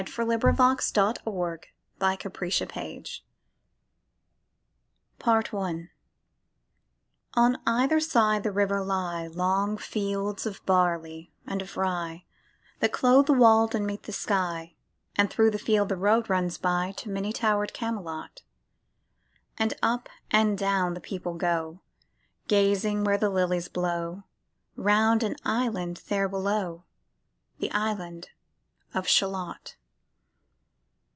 [0.15, 1.67] THE LADY OF SHALOTT Alfred
[1.99, 2.99] Lord Tennyson
[5.19, 5.89] PART I
[7.35, 12.25] On either side the river lie Long fields of barley and of rye,
[12.79, 14.73] That clothe the wold and meet the sky;
[15.15, 18.41] And thro' the field the road runs by To many tower'd Camelot;
[19.59, 21.81] And up and down the people go,
[22.47, 24.23] Gazing where the lilies blow
[24.75, 26.85] Round an island there below,
[27.59, 28.31] The island
[28.95, 29.75] of Shalott.